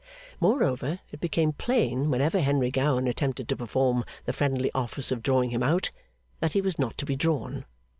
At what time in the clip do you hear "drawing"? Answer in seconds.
5.21-5.51